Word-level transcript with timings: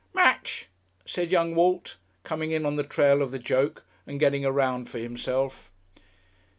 "Match," 0.15 0.65
said 1.05 1.31
young 1.31 1.53
Walt, 1.53 1.97
coming 2.23 2.49
in 2.49 2.65
on 2.65 2.75
the 2.75 2.81
trail 2.81 3.21
of 3.21 3.29
the 3.29 3.37
joke 3.37 3.83
and 4.07 4.19
getting 4.19 4.43
a 4.43 4.51
round 4.51 4.89
for 4.89 4.97
himself. 4.97 5.69